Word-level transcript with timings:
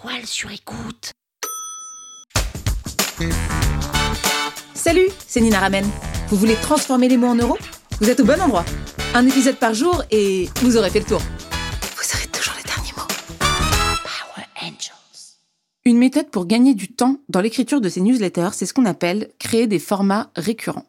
toile 0.00 0.26
sur 0.26 0.50
écoute. 0.52 1.12
Salut, 4.74 5.08
c'est 5.26 5.40
Nina 5.40 5.58
Ramen. 5.58 5.84
Vous 6.28 6.36
voulez 6.36 6.54
transformer 6.56 7.08
les 7.08 7.16
mots 7.16 7.28
en 7.28 7.34
euros? 7.34 7.58
Vous 8.00 8.08
êtes 8.08 8.20
au 8.20 8.24
bon 8.24 8.40
endroit. 8.40 8.64
Un 9.14 9.26
épisode 9.26 9.56
par 9.56 9.74
jour 9.74 10.04
et 10.10 10.48
vous 10.62 10.76
aurez 10.76 10.90
fait 10.90 11.00
le 11.00 11.06
tour. 11.06 11.20
Vous 11.20 12.16
aurez 12.16 12.26
toujours 12.28 12.54
les 12.56 12.62
derniers 12.62 12.92
mots. 12.96 13.08
Power 13.40 14.46
Angels. 14.62 15.38
Une 15.84 15.98
méthode 15.98 16.30
pour 16.30 16.46
gagner 16.46 16.74
du 16.74 16.88
temps 16.92 17.16
dans 17.28 17.40
l'écriture 17.40 17.80
de 17.80 17.88
ces 17.88 18.00
newsletters, 18.00 18.50
c'est 18.52 18.66
ce 18.66 18.74
qu'on 18.74 18.86
appelle 18.86 19.30
créer 19.40 19.66
des 19.66 19.80
formats 19.80 20.30
récurrents. 20.36 20.86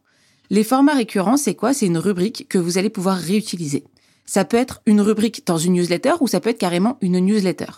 Les 0.52 0.64
formats 0.64 0.96
récurrents, 0.96 1.38
c'est 1.38 1.56
quoi? 1.56 1.74
C'est 1.74 1.88
une 1.88 1.98
rubrique 1.98 2.48
que 2.48 2.60
vous 2.60 2.78
allez 2.78 2.90
pouvoir 2.90 3.18
réutiliser. 3.18 3.86
Ça 4.26 4.46
peut 4.46 4.58
être 4.58 4.82
une 4.86 5.02
rubrique 5.02 5.48
dans 5.48 5.58
une 5.58 5.74
newsletter 5.74 6.14
ou 6.20 6.28
ça 6.28 6.40
peut 6.40 6.52
être 6.52 6.60
carrément 6.60 7.00
une 7.02 7.20
newsletter. 7.20 7.72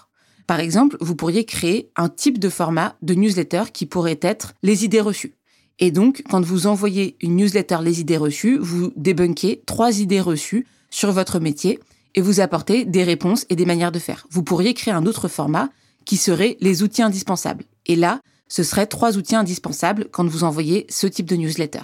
Par 0.51 0.59
exemple, 0.59 0.97
vous 0.99 1.15
pourriez 1.15 1.45
créer 1.45 1.93
un 1.95 2.09
type 2.09 2.37
de 2.37 2.49
format 2.49 2.97
de 3.01 3.13
newsletter 3.13 3.71
qui 3.71 3.85
pourrait 3.85 4.19
être 4.21 4.51
les 4.63 4.83
idées 4.83 4.99
reçues. 4.99 5.37
Et 5.79 5.91
donc, 5.91 6.23
quand 6.29 6.41
vous 6.43 6.67
envoyez 6.67 7.15
une 7.21 7.37
newsletter 7.37 7.77
les 7.81 8.01
idées 8.01 8.17
reçues, 8.17 8.57
vous 8.57 8.91
débunkez 8.97 9.63
trois 9.65 10.01
idées 10.01 10.19
reçues 10.19 10.67
sur 10.89 11.13
votre 11.13 11.39
métier 11.39 11.79
et 12.15 12.21
vous 12.21 12.41
apportez 12.41 12.83
des 12.83 13.05
réponses 13.05 13.45
et 13.49 13.55
des 13.55 13.65
manières 13.65 13.93
de 13.93 13.99
faire. 13.99 14.27
Vous 14.29 14.43
pourriez 14.43 14.73
créer 14.73 14.93
un 14.93 15.05
autre 15.05 15.29
format 15.29 15.69
qui 16.03 16.17
serait 16.17 16.57
les 16.59 16.83
outils 16.83 17.01
indispensables. 17.01 17.63
Et 17.85 17.95
là, 17.95 18.19
ce 18.49 18.63
serait 18.63 18.87
trois 18.87 19.15
outils 19.15 19.37
indispensables 19.37 20.09
quand 20.11 20.27
vous 20.27 20.43
envoyez 20.43 20.85
ce 20.89 21.07
type 21.07 21.27
de 21.27 21.37
newsletter. 21.37 21.83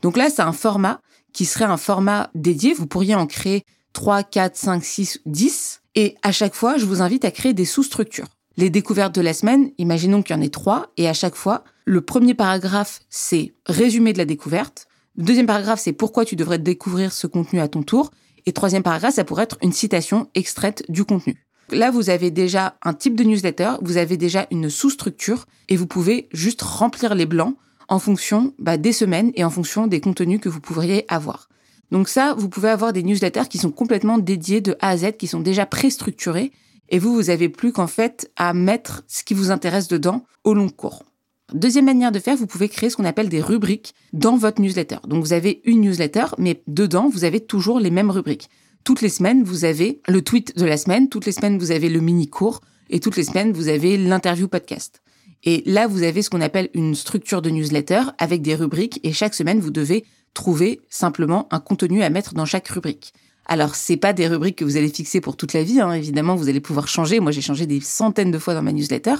Donc 0.00 0.16
là, 0.16 0.30
c'est 0.30 0.40
un 0.40 0.52
format 0.52 1.02
qui 1.34 1.44
serait 1.44 1.66
un 1.66 1.76
format 1.76 2.30
dédié. 2.34 2.72
Vous 2.72 2.86
pourriez 2.86 3.14
en 3.14 3.26
créer 3.26 3.66
3, 3.92 4.22
4, 4.22 4.56
5, 4.56 4.82
6, 4.82 5.20
10. 5.26 5.82
Et 5.96 6.14
à 6.22 6.30
chaque 6.30 6.54
fois, 6.54 6.76
je 6.76 6.84
vous 6.84 7.00
invite 7.00 7.24
à 7.24 7.30
créer 7.30 7.54
des 7.54 7.64
sous-structures. 7.64 8.28
Les 8.58 8.68
découvertes 8.68 9.14
de 9.14 9.22
la 9.22 9.32
semaine, 9.32 9.70
imaginons 9.78 10.22
qu'il 10.22 10.36
y 10.36 10.38
en 10.38 10.42
ait 10.42 10.50
trois, 10.50 10.92
et 10.98 11.08
à 11.08 11.14
chaque 11.14 11.34
fois, 11.34 11.64
le 11.86 12.02
premier 12.02 12.34
paragraphe, 12.34 13.00
c'est 13.08 13.54
résumé 13.64 14.12
de 14.12 14.18
la 14.18 14.26
découverte. 14.26 14.88
Le 15.16 15.24
deuxième 15.24 15.46
paragraphe, 15.46 15.80
c'est 15.80 15.94
pourquoi 15.94 16.26
tu 16.26 16.36
devrais 16.36 16.58
découvrir 16.58 17.12
ce 17.12 17.26
contenu 17.26 17.60
à 17.60 17.68
ton 17.68 17.82
tour. 17.82 18.10
Et 18.44 18.52
troisième 18.52 18.82
paragraphe, 18.82 19.14
ça 19.14 19.24
pourrait 19.24 19.44
être 19.44 19.56
une 19.62 19.72
citation 19.72 20.28
extraite 20.34 20.84
du 20.90 21.04
contenu. 21.04 21.46
Là, 21.70 21.90
vous 21.90 22.10
avez 22.10 22.30
déjà 22.30 22.76
un 22.82 22.92
type 22.92 23.16
de 23.16 23.24
newsletter, 23.24 23.72
vous 23.80 23.96
avez 23.96 24.18
déjà 24.18 24.46
une 24.50 24.68
sous-structure, 24.68 25.46
et 25.70 25.76
vous 25.76 25.86
pouvez 25.86 26.28
juste 26.32 26.60
remplir 26.60 27.14
les 27.14 27.26
blancs 27.26 27.56
en 27.88 27.98
fonction 27.98 28.52
bah, 28.58 28.76
des 28.76 28.92
semaines 28.92 29.32
et 29.34 29.44
en 29.44 29.50
fonction 29.50 29.86
des 29.86 30.00
contenus 30.00 30.40
que 30.40 30.50
vous 30.50 30.60
pourriez 30.60 31.06
avoir. 31.08 31.48
Donc 31.90 32.08
ça, 32.08 32.34
vous 32.34 32.48
pouvez 32.48 32.68
avoir 32.68 32.92
des 32.92 33.02
newsletters 33.02 33.48
qui 33.48 33.58
sont 33.58 33.70
complètement 33.70 34.18
dédiés 34.18 34.60
de 34.60 34.76
A 34.80 34.90
à 34.90 34.96
Z, 34.96 35.12
qui 35.18 35.26
sont 35.26 35.40
déjà 35.40 35.66
pré-structurés, 35.66 36.52
et 36.88 36.98
vous, 36.98 37.14
vous 37.14 37.30
avez 37.30 37.48
plus 37.48 37.72
qu'en 37.72 37.86
fait 37.86 38.30
à 38.36 38.52
mettre 38.52 39.04
ce 39.08 39.24
qui 39.24 39.34
vous 39.34 39.50
intéresse 39.50 39.88
dedans 39.88 40.24
au 40.44 40.54
long 40.54 40.68
cours. 40.68 41.04
Deuxième 41.52 41.84
manière 41.84 42.10
de 42.10 42.18
faire, 42.18 42.36
vous 42.36 42.48
pouvez 42.48 42.68
créer 42.68 42.90
ce 42.90 42.96
qu'on 42.96 43.04
appelle 43.04 43.28
des 43.28 43.40
rubriques 43.40 43.94
dans 44.12 44.36
votre 44.36 44.60
newsletter. 44.60 44.98
Donc 45.06 45.22
vous 45.22 45.32
avez 45.32 45.62
une 45.64 45.80
newsletter, 45.80 46.26
mais 46.38 46.62
dedans, 46.66 47.08
vous 47.08 47.24
avez 47.24 47.40
toujours 47.40 47.78
les 47.78 47.90
mêmes 47.90 48.10
rubriques. 48.10 48.48
Toutes 48.82 49.00
les 49.00 49.08
semaines, 49.08 49.44
vous 49.44 49.64
avez 49.64 50.00
le 50.08 50.22
tweet 50.22 50.56
de 50.56 50.64
la 50.64 50.76
semaine, 50.76 51.08
toutes 51.08 51.26
les 51.26 51.32
semaines, 51.32 51.58
vous 51.58 51.70
avez 51.70 51.88
le 51.88 52.00
mini-cours, 52.00 52.60
et 52.90 53.00
toutes 53.00 53.16
les 53.16 53.24
semaines, 53.24 53.52
vous 53.52 53.68
avez 53.68 53.96
l'interview 53.96 54.48
podcast. 54.48 55.02
Et 55.44 55.62
là, 55.66 55.86
vous 55.86 56.02
avez 56.02 56.22
ce 56.22 56.30
qu'on 56.30 56.40
appelle 56.40 56.68
une 56.74 56.94
structure 56.96 57.42
de 57.42 57.50
newsletter 57.50 58.02
avec 58.18 58.42
des 58.42 58.56
rubriques, 58.56 58.98
et 59.04 59.12
chaque 59.12 59.34
semaine, 59.34 59.60
vous 59.60 59.70
devez 59.70 60.04
trouver 60.36 60.80
simplement 60.90 61.48
un 61.50 61.58
contenu 61.58 62.02
à 62.02 62.10
mettre 62.10 62.34
dans 62.34 62.44
chaque 62.44 62.68
rubrique. 62.68 63.12
Alors, 63.46 63.74
c'est 63.74 63.96
pas 63.96 64.12
des 64.12 64.28
rubriques 64.28 64.58
que 64.58 64.64
vous 64.64 64.76
allez 64.76 64.88
fixer 64.88 65.20
pour 65.20 65.36
toute 65.36 65.54
la 65.54 65.62
vie, 65.62 65.80
hein. 65.80 65.92
évidemment, 65.92 66.36
vous 66.36 66.48
allez 66.48 66.60
pouvoir 66.60 66.88
changer. 66.88 67.20
Moi, 67.20 67.32
j'ai 67.32 67.40
changé 67.40 67.66
des 67.66 67.80
centaines 67.80 68.30
de 68.30 68.38
fois 68.38 68.54
dans 68.54 68.62
ma 68.62 68.72
newsletter. 68.72 69.14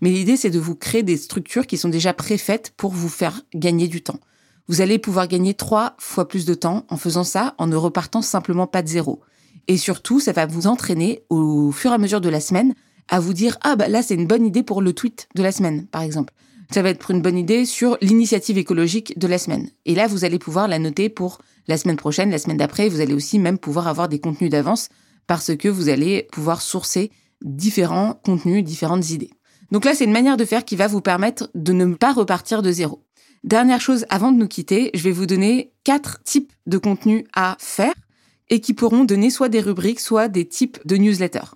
Mais 0.00 0.10
l'idée, 0.10 0.36
c'est 0.36 0.50
de 0.50 0.58
vous 0.58 0.74
créer 0.74 1.02
des 1.02 1.16
structures 1.16 1.66
qui 1.66 1.78
sont 1.78 1.88
déjà 1.88 2.12
préfaites 2.12 2.72
pour 2.76 2.92
vous 2.92 3.08
faire 3.08 3.40
gagner 3.54 3.88
du 3.88 4.02
temps. 4.02 4.20
Vous 4.68 4.82
allez 4.82 4.98
pouvoir 4.98 5.26
gagner 5.26 5.54
trois 5.54 5.94
fois 5.98 6.28
plus 6.28 6.44
de 6.44 6.54
temps 6.54 6.84
en 6.90 6.98
faisant 6.98 7.24
ça, 7.24 7.54
en 7.56 7.66
ne 7.66 7.76
repartant 7.76 8.20
simplement 8.20 8.66
pas 8.66 8.82
de 8.82 8.88
zéro. 8.88 9.20
Et 9.68 9.78
surtout, 9.78 10.20
ça 10.20 10.32
va 10.32 10.44
vous 10.44 10.66
entraîner 10.66 11.22
au 11.30 11.72
fur 11.72 11.90
et 11.92 11.94
à 11.94 11.98
mesure 11.98 12.20
de 12.20 12.28
la 12.28 12.40
semaine 12.40 12.74
à 13.08 13.20
vous 13.20 13.32
dire, 13.32 13.56
ah 13.62 13.76
bah 13.76 13.88
là, 13.88 14.02
c'est 14.02 14.14
une 14.14 14.26
bonne 14.26 14.44
idée 14.44 14.62
pour 14.62 14.82
le 14.82 14.92
tweet 14.92 15.28
de 15.34 15.42
la 15.42 15.52
semaine, 15.52 15.86
par 15.86 16.02
exemple 16.02 16.34
ça 16.70 16.82
va 16.82 16.90
être 16.90 17.10
une 17.10 17.22
bonne 17.22 17.38
idée 17.38 17.64
sur 17.64 17.96
l'initiative 18.00 18.58
écologique 18.58 19.18
de 19.18 19.26
la 19.26 19.38
semaine. 19.38 19.70
Et 19.86 19.94
là, 19.94 20.06
vous 20.06 20.24
allez 20.24 20.38
pouvoir 20.38 20.68
la 20.68 20.78
noter 20.78 21.08
pour 21.08 21.38
la 21.66 21.76
semaine 21.76 21.96
prochaine, 21.96 22.30
la 22.30 22.38
semaine 22.38 22.56
d'après. 22.56 22.88
Vous 22.88 23.00
allez 23.00 23.14
aussi 23.14 23.38
même 23.38 23.58
pouvoir 23.58 23.88
avoir 23.88 24.08
des 24.08 24.18
contenus 24.18 24.50
d'avance 24.50 24.88
parce 25.26 25.56
que 25.56 25.68
vous 25.68 25.88
allez 25.88 26.28
pouvoir 26.32 26.60
sourcer 26.60 27.10
différents 27.42 28.20
contenus, 28.24 28.64
différentes 28.64 29.10
idées. 29.10 29.30
Donc 29.70 29.84
là, 29.84 29.94
c'est 29.94 30.04
une 30.04 30.12
manière 30.12 30.36
de 30.36 30.44
faire 30.44 30.64
qui 30.64 30.76
va 30.76 30.86
vous 30.86 31.00
permettre 31.00 31.50
de 31.54 31.72
ne 31.72 31.94
pas 31.94 32.12
repartir 32.12 32.62
de 32.62 32.72
zéro. 32.72 33.04
Dernière 33.44 33.80
chose, 33.80 34.04
avant 34.08 34.32
de 34.32 34.38
nous 34.38 34.48
quitter, 34.48 34.90
je 34.94 35.02
vais 35.02 35.12
vous 35.12 35.26
donner 35.26 35.72
quatre 35.84 36.22
types 36.24 36.52
de 36.66 36.78
contenus 36.78 37.24
à 37.34 37.56
faire 37.60 37.94
et 38.50 38.60
qui 38.60 38.74
pourront 38.74 39.04
donner 39.04 39.30
soit 39.30 39.48
des 39.48 39.60
rubriques, 39.60 40.00
soit 40.00 40.28
des 40.28 40.46
types 40.46 40.78
de 40.84 40.96
newsletters. 40.96 41.54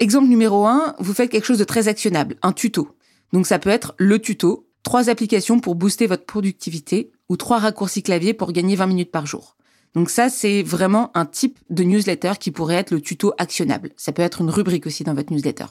Exemple 0.00 0.26
numéro 0.26 0.66
un, 0.66 0.94
vous 0.98 1.14
faites 1.14 1.30
quelque 1.30 1.46
chose 1.46 1.58
de 1.58 1.64
très 1.64 1.86
actionnable, 1.88 2.36
un 2.42 2.52
tuto. 2.52 2.88
Donc 3.32 3.46
ça 3.46 3.58
peut 3.58 3.70
être 3.70 3.94
le 3.98 4.18
tuto, 4.18 4.68
trois 4.82 5.08
applications 5.08 5.60
pour 5.60 5.74
booster 5.74 6.06
votre 6.06 6.24
productivité 6.24 7.10
ou 7.28 7.36
trois 7.36 7.58
raccourcis 7.58 8.02
clavier 8.02 8.34
pour 8.34 8.52
gagner 8.52 8.76
20 8.76 8.86
minutes 8.86 9.10
par 9.10 9.26
jour. 9.26 9.56
Donc 9.94 10.10
ça, 10.10 10.28
c'est 10.28 10.62
vraiment 10.62 11.10
un 11.16 11.24
type 11.24 11.58
de 11.70 11.84
newsletter 11.84 12.32
qui 12.38 12.50
pourrait 12.50 12.76
être 12.76 12.90
le 12.90 13.00
tuto 13.00 13.32
actionnable. 13.38 13.90
Ça 13.96 14.12
peut 14.12 14.22
être 14.22 14.40
une 14.40 14.50
rubrique 14.50 14.86
aussi 14.86 15.04
dans 15.04 15.14
votre 15.14 15.32
newsletter. 15.32 15.66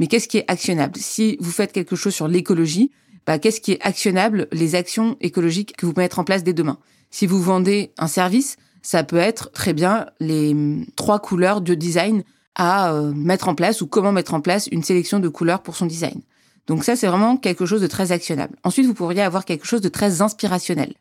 Mais 0.00 0.08
qu'est-ce 0.08 0.28
qui 0.28 0.38
est 0.38 0.50
actionnable? 0.50 0.94
Si 0.96 1.36
vous 1.40 1.50
faites 1.50 1.72
quelque 1.72 1.96
chose 1.96 2.14
sur 2.14 2.28
l'écologie, 2.28 2.90
bah, 3.26 3.38
qu'est-ce 3.38 3.60
qui 3.60 3.72
est 3.72 3.82
actionnable? 3.82 4.48
Les 4.52 4.74
actions 4.74 5.16
écologiques 5.20 5.76
que 5.76 5.86
vous 5.86 5.92
pouvez 5.92 6.04
mettre 6.04 6.18
en 6.18 6.24
place 6.24 6.44
dès 6.44 6.52
demain. 6.52 6.78
Si 7.10 7.26
vous 7.26 7.40
vendez 7.40 7.92
un 7.98 8.06
service, 8.06 8.56
ça 8.82 9.04
peut 9.04 9.16
être 9.16 9.52
très 9.52 9.72
bien 9.72 10.06
les 10.20 10.52
hum, 10.52 10.86
trois 10.96 11.18
couleurs 11.20 11.60
de 11.60 11.74
design 11.74 12.24
à 12.54 12.92
euh, 12.92 13.12
mettre 13.12 13.48
en 13.48 13.54
place 13.54 13.80
ou 13.80 13.86
comment 13.86 14.12
mettre 14.12 14.34
en 14.34 14.40
place 14.40 14.68
une 14.72 14.82
sélection 14.82 15.20
de 15.20 15.28
couleurs 15.28 15.62
pour 15.62 15.76
son 15.76 15.86
design. 15.86 16.20
Donc 16.68 16.84
ça, 16.84 16.94
c'est 16.94 17.06
vraiment 17.06 17.36
quelque 17.36 17.66
chose 17.66 17.80
de 17.80 17.86
très 17.86 18.12
actionnable. 18.12 18.56
Ensuite, 18.62 18.86
vous 18.86 18.94
pourriez 18.94 19.22
avoir 19.22 19.44
quelque 19.44 19.66
chose 19.66 19.80
de 19.80 19.88
très 19.88 20.22
inspirationnel. 20.22 20.94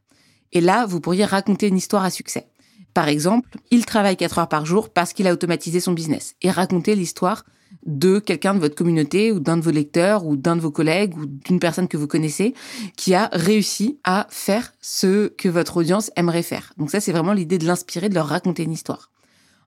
Et 0.54 0.62
là, 0.62 0.86
vous 0.86 1.02
pourriez 1.02 1.26
raconter 1.26 1.68
une 1.68 1.78
histoire 1.78 2.04
à 2.04 2.10
succès. 2.10 2.48
Par 2.94 3.10
exemple, 3.10 3.50
il 3.70 3.86
travaille 3.86 4.18
4 4.18 4.40
heures 4.40 4.48
par 4.48 4.66
jour 4.66 4.90
parce 4.90 5.14
qu'il 5.14 5.28
a 5.28 5.34
automatisé 5.34 5.80
son 5.80 5.92
business. 5.92 6.36
Et 6.42 6.50
raconter 6.50 6.96
l'histoire 6.96 7.44
de 7.86 8.20
quelqu'un 8.20 8.54
de 8.54 8.60
votre 8.60 8.76
communauté 8.76 9.32
ou 9.32 9.42
d'un 9.42 9.58
de 9.58 9.62
vos 9.62 9.72
lecteurs 9.72 10.26
ou 10.26 10.38
d'un 10.38 10.56
de 10.56 10.62
vos 10.62 10.72
collègues 10.72 11.18
ou 11.18 11.26
d'une 11.26 11.60
personne 11.60 11.90
que 11.90 11.98
vous 11.98 12.08
connaissez 12.08 12.54
qui 12.96 13.14
a 13.14 13.30
réussi 13.34 14.00
à 14.06 14.26
faire 14.30 14.74
ce 14.82 15.28
que 15.28 15.50
votre 15.50 15.78
audience 15.78 16.12
aimerait 16.16 16.44
faire. 16.44 16.74
Donc 16.78 16.92
ça, 16.92 17.02
c'est 17.02 17.12
vraiment 17.12 17.34
l'idée 17.34 17.58
de 17.58 17.66
l'inspirer, 17.66 18.08
de 18.08 18.16
leur 18.16 18.28
raconter 18.28 18.64
une 18.64 18.72
histoire. 18.72 19.12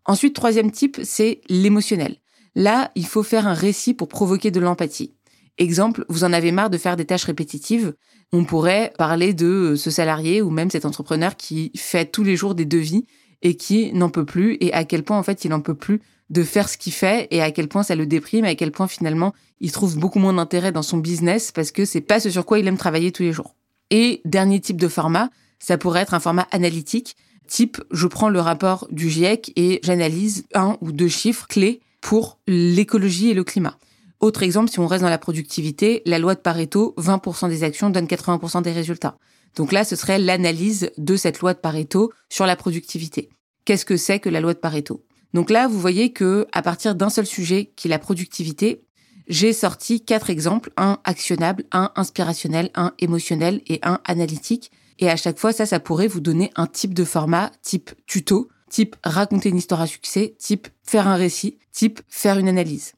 Ensuite, 0.07 0.35
troisième 0.35 0.71
type, 0.71 0.99
c'est 1.05 1.43
l'émotionnel. 1.49 2.17
Là, 2.55 2.91
il 2.95 3.07
faut 3.07 3.23
faire 3.23 3.47
un 3.47 3.55
récit 3.55 3.95
pour 3.95 4.09
provoquer 4.09 4.51
de 4.51 4.61
l'empathie. 4.61 5.13
Exemple, 5.61 6.07
vous 6.09 6.25
en 6.25 6.33
avez 6.33 6.53
marre 6.53 6.71
de 6.71 6.79
faire 6.79 6.97
des 6.97 7.05
tâches 7.05 7.25
répétitives. 7.25 7.93
On 8.33 8.45
pourrait 8.45 8.95
parler 8.97 9.35
de 9.35 9.47
euh, 9.47 9.77
ce 9.77 9.91
salarié 9.91 10.41
ou 10.41 10.49
même 10.49 10.71
cet 10.71 10.87
entrepreneur 10.87 11.37
qui 11.37 11.71
fait 11.77 12.07
tous 12.07 12.25
les 12.25 12.35
jours 12.35 12.55
des 12.55 12.65
devis 12.65 13.05
et 13.43 13.57
qui 13.57 13.93
n'en 13.93 14.09
peut 14.09 14.25
plus 14.25 14.57
et 14.61 14.73
à 14.73 14.85
quel 14.85 15.03
point 15.03 15.19
en 15.19 15.23
fait 15.23 15.45
il 15.45 15.51
n'en 15.51 15.61
peut 15.61 15.75
plus 15.75 16.01
de 16.31 16.43
faire 16.45 16.67
ce 16.67 16.79
qu'il 16.79 16.95
fait 16.95 17.29
et 17.31 17.43
à 17.43 17.51
quel 17.51 17.69
point 17.69 17.83
ça 17.83 17.95
le 17.95 18.07
déprime 18.07 18.47
et 18.47 18.49
à 18.49 18.55
quel 18.55 18.73
point 18.73 18.89
finalement 18.89 19.35
il 19.61 19.71
trouve 19.71 19.99
beaucoup 19.99 20.19
moins 20.19 20.33
d'intérêt 20.33 20.73
dans 20.73 20.83
son 20.83 20.97
business 20.97 21.53
parce 21.53 21.73
que 21.73 21.85
c'est 21.85 22.01
pas 22.01 22.21
ce 22.21 22.31
sur 22.31 22.47
quoi 22.47 22.59
il 22.59 22.67
aime 22.67 22.79
travailler 22.79 23.13
tous 23.13 23.23
les 23.23 23.33
jours. 23.33 23.55
Et 23.91 24.23
dernier 24.25 24.61
type 24.61 24.81
de 24.81 24.89
format, 24.89 25.29
ça 25.59 25.77
pourrait 25.77 26.01
être 26.01 26.15
un 26.15 26.21
format 26.21 26.49
analytique, 26.53 27.17
type 27.47 27.83
je 27.91 28.07
prends 28.07 28.31
le 28.31 28.41
rapport 28.41 28.89
du 28.91 29.11
GIEC 29.11 29.53
et 29.57 29.81
j'analyse 29.83 30.47
un 30.55 30.79
ou 30.81 30.91
deux 30.91 31.09
chiffres 31.09 31.47
clés 31.49 31.81
pour 32.01 32.39
l'écologie 32.47 33.29
et 33.29 33.35
le 33.35 33.45
climat. 33.45 33.77
Autre 34.21 34.43
exemple, 34.43 34.71
si 34.71 34.79
on 34.79 34.87
reste 34.87 35.03
dans 35.03 35.09
la 35.09 35.17
productivité, 35.17 36.03
la 36.05 36.19
loi 36.19 36.35
de 36.35 36.41
Pareto, 36.41 36.95
20% 36.99 37.49
des 37.49 37.65
actions 37.65 37.89
donnent 37.89 38.05
80% 38.05 38.61
des 38.61 38.73
résultats. 38.73 39.17
Donc 39.57 39.73
là, 39.73 39.83
ce 39.83 39.97
serait 39.97 40.19
l'analyse 40.19 40.91
de 40.99 41.17
cette 41.17 41.41
loi 41.41 41.55
de 41.55 41.59
Pareto 41.59 42.13
sur 42.29 42.45
la 42.45 42.55
productivité. 42.55 43.31
Qu'est-ce 43.65 43.87
que 43.87 43.97
c'est 43.97 44.21
que 44.21 44.29
la 44.29 44.41
loi 44.41 44.53
de 44.53 44.59
Pareto? 44.59 45.07
Donc 45.33 45.49
là, 45.49 45.69
vous 45.69 45.81
voyez 45.81 46.13
que 46.13 46.47
à 46.53 46.61
partir 46.61 46.95
d'un 46.95 47.09
seul 47.09 47.25
sujet, 47.25 47.73
qui 47.77 47.89
est 47.89 47.91
la 47.91 47.99
productivité, 47.99 48.85
j'ai 49.27 49.55
sorti 49.55 50.05
quatre 50.05 50.29
exemples, 50.29 50.71
un 50.77 50.99
actionnable, 51.05 51.65
un 51.73 51.91
inspirationnel, 51.97 52.71
un 52.75 52.93
émotionnel 52.99 53.63
et 53.69 53.79
un 53.83 54.01
analytique. 54.05 54.71
Et 54.99 55.09
à 55.09 55.17
chaque 55.17 55.39
fois, 55.39 55.53
ça, 55.53 55.65
ça 55.65 55.81
pourrait 55.81 56.09
vous 56.09 56.21
donner 56.21 56.51
un 56.57 56.67
type 56.67 56.93
de 56.93 57.05
format, 57.05 57.53
type 57.63 57.91
tuto, 58.07 58.49
type 58.69 58.97
raconter 59.03 59.49
une 59.49 59.57
histoire 59.57 59.81
à 59.81 59.87
succès, 59.87 60.35
type 60.39 60.69
faire 60.83 61.09
un 61.09 61.17
récit, 61.17 61.59
type 61.73 62.01
faire 62.09 62.39
une 62.39 62.49
analyse. 62.49 62.93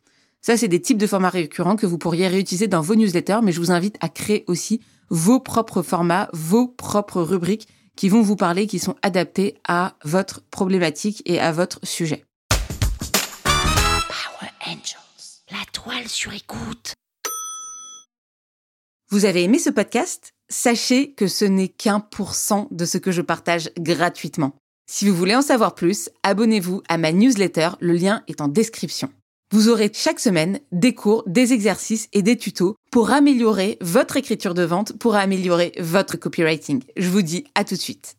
Ça, 0.44 0.56
c'est 0.56 0.66
des 0.66 0.80
types 0.80 0.98
de 0.98 1.06
formats 1.06 1.30
récurrents 1.30 1.76
que 1.76 1.86
vous 1.86 1.98
pourriez 1.98 2.26
réutiliser 2.26 2.66
dans 2.66 2.80
vos 2.80 2.96
newsletters, 2.96 3.38
mais 3.44 3.52
je 3.52 3.60
vous 3.60 3.70
invite 3.70 3.96
à 4.00 4.08
créer 4.08 4.42
aussi 4.48 4.80
vos 5.08 5.38
propres 5.38 5.82
formats, 5.82 6.28
vos 6.32 6.66
propres 6.66 7.22
rubriques 7.22 7.68
qui 7.94 8.08
vont 8.08 8.22
vous 8.22 8.34
parler, 8.34 8.66
qui 8.66 8.80
sont 8.80 8.96
adaptés 9.02 9.54
à 9.68 9.94
votre 10.04 10.42
problématique 10.42 11.22
et 11.26 11.38
à 11.38 11.52
votre 11.52 11.78
sujet. 11.84 12.24
Power 13.44 14.50
Angels. 14.66 15.42
La 15.52 15.64
toile 15.72 16.08
sur 16.08 16.32
écoute. 16.32 16.94
Vous 19.10 19.26
avez 19.26 19.44
aimé 19.44 19.60
ce 19.60 19.70
podcast? 19.70 20.32
Sachez 20.48 21.12
que 21.12 21.28
ce 21.28 21.44
n'est 21.44 21.68
qu'un 21.68 22.00
pour 22.00 22.34
cent 22.34 22.66
de 22.72 22.84
ce 22.84 22.98
que 22.98 23.12
je 23.12 23.22
partage 23.22 23.70
gratuitement. 23.78 24.56
Si 24.90 25.08
vous 25.08 25.14
voulez 25.14 25.36
en 25.36 25.42
savoir 25.42 25.76
plus, 25.76 26.10
abonnez-vous 26.24 26.82
à 26.88 26.98
ma 26.98 27.12
newsletter, 27.12 27.70
le 27.80 27.92
lien 27.92 28.24
est 28.26 28.40
en 28.40 28.48
description. 28.48 29.12
Vous 29.52 29.68
aurez 29.68 29.90
chaque 29.92 30.18
semaine 30.18 30.60
des 30.72 30.94
cours, 30.94 31.24
des 31.26 31.52
exercices 31.52 32.08
et 32.14 32.22
des 32.22 32.38
tutos 32.38 32.76
pour 32.90 33.10
améliorer 33.10 33.76
votre 33.82 34.16
écriture 34.16 34.54
de 34.54 34.62
vente, 34.62 34.94
pour 34.98 35.14
améliorer 35.14 35.72
votre 35.78 36.16
copywriting. 36.16 36.82
Je 36.96 37.10
vous 37.10 37.20
dis 37.20 37.44
à 37.54 37.62
tout 37.62 37.74
de 37.74 37.80
suite. 37.80 38.16